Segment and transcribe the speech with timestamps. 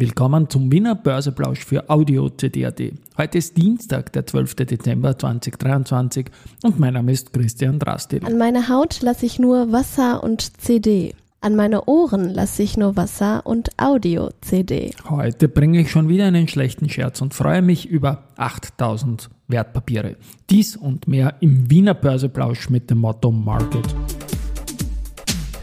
[0.00, 2.80] Willkommen zum Wiener Börseplausch für Audio CD.at.
[3.18, 4.54] Heute ist Dienstag, der 12.
[4.54, 6.24] Dezember 2023
[6.62, 8.24] und mein Name ist Christian Drastil.
[8.24, 11.14] An meine Haut lasse ich nur Wasser und CD.
[11.42, 14.92] An meine Ohren lasse ich nur Wasser und Audio-CD.
[15.10, 20.16] Heute bringe ich schon wieder einen schlechten Scherz und freue mich über 8000 Wertpapiere.
[20.48, 23.94] Dies und mehr im Wiener Börseplausch mit dem Motto Market.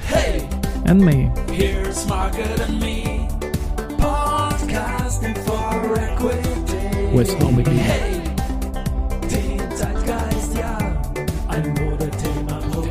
[0.05, 0.43] Hey,
[0.85, 1.31] And me.
[1.51, 3.07] here's Market and me.
[7.18, 7.18] Equity.
[7.18, 7.71] With Nobody.
[7.71, 8.21] Hey,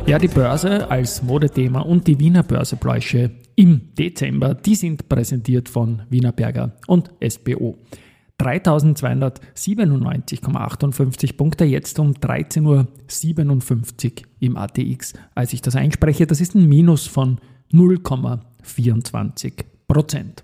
[0.05, 0.19] ja.
[0.19, 6.33] Die Börse als Modethema und die Wiener Börsepläusche im Dezember, die sind präsentiert von Wiener
[6.33, 7.77] Berger und SBO.
[8.39, 12.87] 3297,58 Punkte jetzt um 13.57 Uhr
[14.39, 15.13] im ATX.
[15.33, 17.39] Als ich das einspreche, das ist ein Minus von
[17.73, 19.53] 0,24
[19.87, 20.43] Prozent.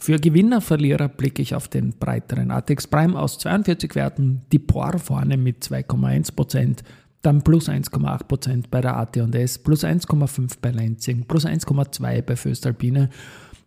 [0.00, 4.98] Für Gewinner, Verlierer blicke ich auf den breiteren ATX Prime aus 42 Werten, die POR
[4.98, 6.78] vorne mit 2,1%,
[7.20, 13.10] dann plus 1,8% bei der AT&S, plus 1,5% bei Lansing, plus 1,2% bei Föstalpine,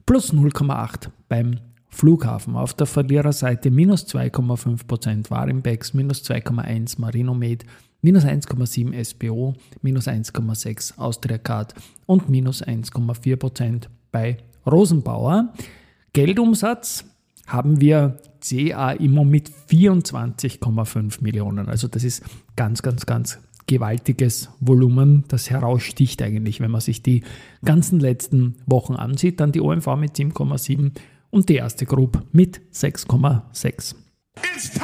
[0.06, 1.58] plus 0,8% beim
[1.90, 2.56] Flughafen.
[2.56, 7.66] Auf der Verliererseite minus 2,5% Warimbex, minus 2,1% Marinomed,
[8.02, 11.76] minus 1,7% SBO, minus 1,6% Austria Card
[12.06, 15.54] und minus 1,4% bei Rosenbauer.
[16.14, 17.06] Geldumsatz
[17.48, 21.70] haben wir CA Immo mit 24,5 Millionen.
[21.70, 22.24] Also das ist
[22.56, 27.24] ganz, ganz, ganz gewaltiges Volumen, das heraussticht eigentlich, wenn man sich die
[27.64, 29.40] ganzen letzten Wochen ansieht.
[29.40, 30.92] Dann die OMV mit 7,7
[31.30, 33.96] und die erste Group mit 6,6.
[34.54, 34.84] It's time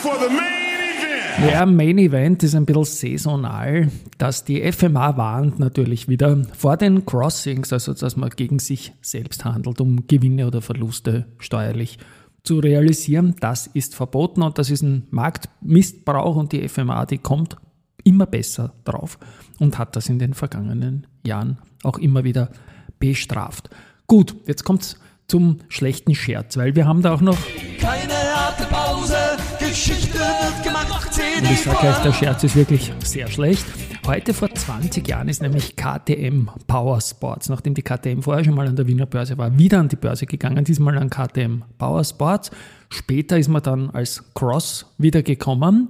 [0.00, 0.59] for the main.
[1.48, 7.06] Ja, Main Event ist ein bisschen saisonal, dass die FMA warnt natürlich wieder vor den
[7.06, 11.98] Crossings, also dass man gegen sich selbst handelt, um Gewinne oder Verluste steuerlich
[12.44, 13.36] zu realisieren.
[13.40, 17.56] Das ist verboten und das ist ein Marktmissbrauch und die FMA, die kommt
[18.04, 19.18] immer besser drauf
[19.58, 22.50] und hat das in den vergangenen Jahren auch immer wieder
[22.98, 23.70] bestraft.
[24.06, 27.38] Gut, jetzt kommt es zum schlechten Scherz, weil wir haben da auch noch
[27.78, 29.16] Keine harte Pause,
[29.58, 30.18] Geschichte
[31.06, 33.64] Und ich sage euch, der Scherz ist wirklich sehr schlecht.
[34.06, 38.66] Heute vor 20 Jahren ist nämlich KTM Power Sports, nachdem die KTM vorher schon mal
[38.66, 42.50] an der Wiener Börse war, wieder an die Börse gegangen, diesmal an KTM Power Sports.
[42.90, 45.88] Später ist man dann als Cross wieder gekommen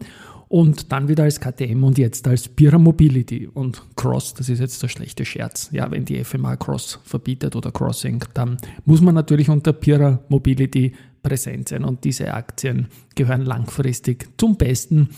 [0.49, 3.47] und dann wieder als KTM und jetzt als Pira Mobility.
[3.47, 5.71] Und Cross, das ist jetzt der schlechte Scherz.
[5.73, 10.93] Ja, wenn die FMA Cross verbietet oder Crossing, dann muss man natürlich unter Pira Mobility
[11.23, 11.85] präsent sein.
[11.85, 15.11] Und diese Aktien gehören langfristig zum Besten,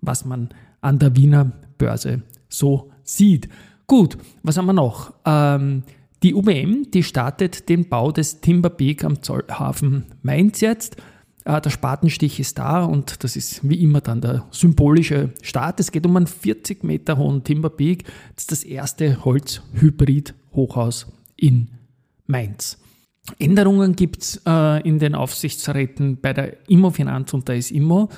[0.00, 3.48] was man an der Wiener Börse so sieht.
[3.86, 5.14] Gut, was haben wir noch?
[5.24, 5.82] Ähm,
[6.22, 10.96] die UBM, die startet den Bau des Timber Peak am Zollhafen Mainz jetzt.
[11.44, 15.80] Äh, der Spatenstich ist da und das ist wie immer dann der symbolische Start.
[15.80, 18.04] Es geht um einen 40 Meter hohen Timber Peak.
[18.34, 21.68] Das ist das erste Holz-Hybrid-Hochhaus in
[22.26, 22.78] Mainz.
[23.38, 28.08] Änderungen gibt es äh, in den Aufsichtsräten bei der Immofinanz und der ISIMO.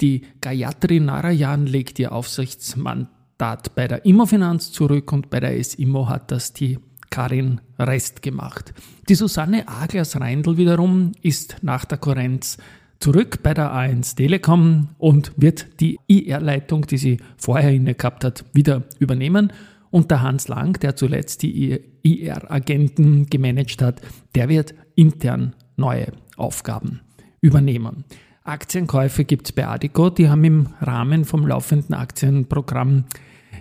[0.00, 6.30] Die Gayatri Narayan legt ihr Aufsichtsmandat bei der Immofinanz zurück und bei der ISIMO hat
[6.30, 6.78] das die
[7.10, 8.72] Karin Rest gemacht.
[9.08, 12.56] Die Susanne Aglers-Reindl wiederum ist nach der Kohärenz
[12.98, 18.44] zurück bei der A1 Telekom und wird die IR-Leitung, die sie vorher inne gehabt hat,
[18.52, 19.52] wieder übernehmen.
[19.92, 24.00] Und der Hans Lang, der zuletzt die IR-Agenten gemanagt hat,
[24.34, 27.02] der wird intern neue Aufgaben
[27.42, 28.04] übernehmen.
[28.42, 33.04] Aktienkäufe gibt es bei Adico, die haben im Rahmen vom laufenden Aktienprogramm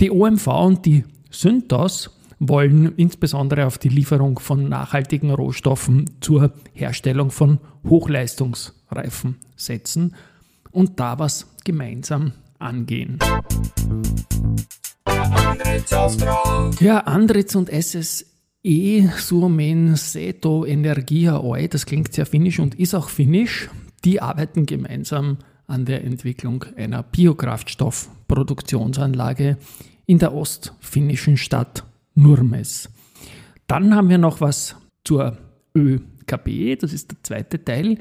[0.00, 7.30] Die OMV und die Synthos wollen insbesondere auf die Lieferung von nachhaltigen Rohstoffen zur Herstellung
[7.30, 7.58] von
[7.88, 10.14] Hochleistungsreifen setzen
[10.70, 13.18] und da was gemeinsam angehen.
[16.80, 18.24] Ja, Andritz und SSE,
[18.68, 23.70] Suomen Seto Energia Oy, das klingt sehr finnisch und ist auch finnisch,
[24.04, 29.56] die arbeiten gemeinsam an der Entwicklung einer Biokraftstoffproduktionsanlage
[30.04, 31.82] in der ostfinnischen Stadt
[32.14, 32.90] Nurmes.
[33.68, 35.38] Dann haben wir noch was zur
[35.74, 37.96] ÖKB, das ist der zweite Teil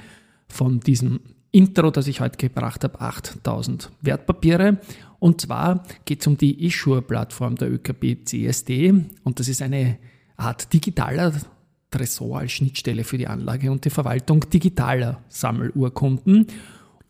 [0.50, 1.22] von diesem
[1.52, 4.80] Intro, das ich heute gebracht habe, 8000 Wertpapiere.
[5.20, 9.98] Und zwar geht es um die Issuer-Plattform der ÖKB CSD und das ist eine
[10.38, 11.34] Art digitaler
[11.92, 16.48] Tresor als Schnittstelle für die Anlage und die Verwaltung digitaler Sammelurkunden.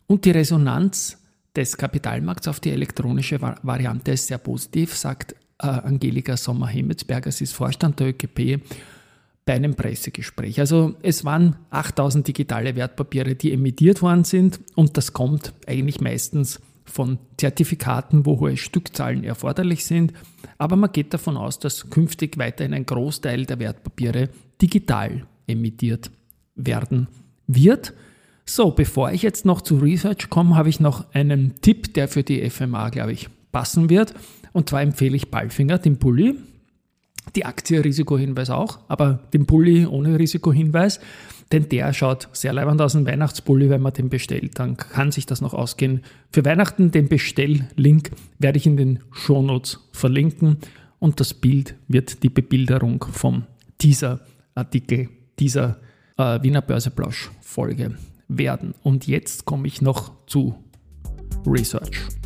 [0.08, 1.18] Und die Resonanz
[1.56, 7.54] des Kapitalmarkts auf die elektronische Variante ist sehr positiv, sagt äh, Angelika Sommer-Hemmetsberger, sie ist
[7.54, 8.62] Vorstand der ÖKP,
[9.46, 10.60] bei einem Pressegespräch.
[10.60, 16.60] Also es waren 8000 digitale Wertpapiere, die emittiert worden sind und das kommt eigentlich meistens
[16.90, 20.14] von Zertifikaten, wo hohe Stückzahlen erforderlich sind.
[20.58, 24.30] Aber man geht davon aus, dass künftig weiterhin ein Großteil der Wertpapiere
[24.62, 26.12] digital emittiert
[26.56, 27.08] werden
[27.46, 27.94] wird.
[28.46, 32.24] So, bevor ich jetzt noch zu Research komme, habe ich noch einen Tipp, der für
[32.24, 34.14] die FMA, glaube ich, passen wird.
[34.54, 36.36] Und zwar empfehle ich Ballfinger, den Pulli.
[37.36, 41.00] Die Aktie Risikohinweis auch, aber den Pulli ohne Risikohinweis,
[41.52, 45.26] denn der schaut sehr leibend aus, ein Weihnachtspulli, wenn man den bestellt, dann kann sich
[45.26, 46.02] das noch ausgehen.
[46.32, 50.58] Für Weihnachten den Bestelllink werde ich in den Shownotes verlinken
[51.00, 53.44] und das Bild wird die Bebilderung vom
[53.82, 54.20] dieser
[54.56, 55.10] Artikel,
[55.40, 55.78] dieser
[56.18, 57.96] äh, Wiener Börseplausch Folge
[58.28, 58.74] werden.
[58.84, 60.56] Und jetzt komme ich noch zu
[61.46, 62.17] Research.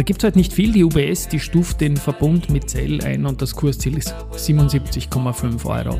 [0.00, 0.72] Da gibt es halt nicht viel.
[0.72, 5.98] Die UBS, die stuft den Verbund mit Zell ein und das Kursziel ist 77,5 Euro.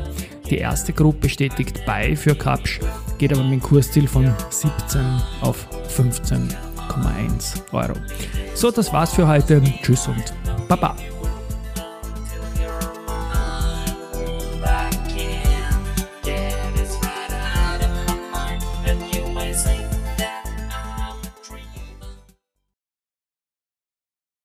[0.49, 2.79] Die erste Gruppe bestätigt bei für Kapsch,
[3.19, 5.01] geht aber mit dem Kursziel von 17
[5.41, 7.93] auf 15,1 Euro.
[8.55, 9.61] So, das war's für heute.
[9.83, 10.33] Tschüss und
[10.67, 10.95] Baba.